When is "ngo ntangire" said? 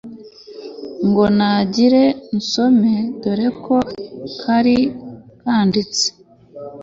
1.07-2.03